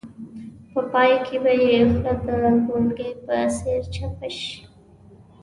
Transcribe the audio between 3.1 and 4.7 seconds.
په څېر چپه شي.